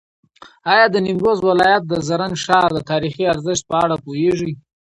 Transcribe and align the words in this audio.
ایا 0.73 0.85
د 0.89 0.95
نیمروز 1.05 1.39
ولایت 1.49 1.83
د 1.87 1.93
زرنج 2.07 2.35
ښار 2.45 2.69
د 2.73 2.79
تاریخي 2.91 3.23
ارزښت 3.33 3.63
په 3.69 3.75
اړه 3.83 3.95
پوهېږې؟ 4.05 4.51